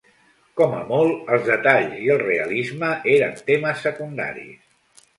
Com 0.61 0.71
a 0.77 0.79
molt, 0.91 1.19
els 1.37 1.45
detalls 1.51 1.95
i 2.07 2.11
el 2.15 2.21
realisme 2.25 2.93
eren 3.19 3.39
temes 3.53 3.89
secundaris. 3.89 5.03